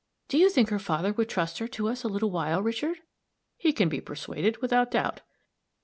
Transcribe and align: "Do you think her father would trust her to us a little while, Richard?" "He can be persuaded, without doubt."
"Do 0.29 0.39
you 0.39 0.49
think 0.49 0.69
her 0.69 0.79
father 0.79 1.13
would 1.13 1.29
trust 1.29 1.59
her 1.59 1.67
to 1.67 1.87
us 1.87 2.03
a 2.03 2.07
little 2.07 2.31
while, 2.31 2.59
Richard?" 2.63 3.01
"He 3.55 3.71
can 3.71 3.87
be 3.87 4.01
persuaded, 4.01 4.57
without 4.59 4.89
doubt." 4.89 5.21